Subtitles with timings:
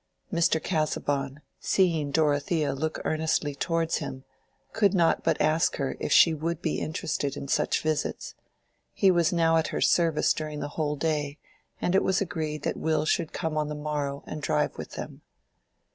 [0.33, 0.59] Mr.
[0.59, 4.23] Casaubon, seeing Dorothea look earnestly towards him,
[4.73, 8.33] could not but ask her if she would be interested in such visits:
[8.93, 11.37] he was now at her service during the whole day;
[11.79, 15.21] and it was agreed that Will should come on the morrow and drive with them.